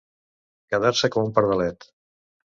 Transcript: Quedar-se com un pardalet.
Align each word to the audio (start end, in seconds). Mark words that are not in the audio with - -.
Quedar-se 0.75 1.11
com 1.17 1.29
un 1.29 1.37
pardalet. 1.37 1.89